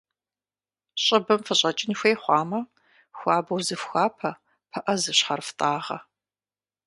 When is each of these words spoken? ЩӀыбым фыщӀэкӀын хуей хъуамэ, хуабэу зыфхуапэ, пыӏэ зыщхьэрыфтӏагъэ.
ЩӀыбым 1.03 1.41
фыщӀэкӀын 1.45 1.91
хуей 1.99 2.15
хъуамэ, 2.21 2.61
хуабэу 3.17 3.61
зыфхуапэ, 3.67 4.31
пыӏэ 4.69 4.95
зыщхьэрыфтӏагъэ. 5.01 5.99